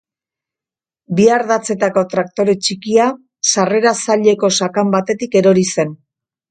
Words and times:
Bi 1.19 1.27
ardatzetako 1.35 2.05
traktore 2.15 2.57
txikia 2.63 3.07
sarrera 3.53 3.95
zaileko 4.05 4.53
sakan 4.63 4.95
batetik 4.99 5.41
erori 5.45 5.71
zen. 5.79 5.99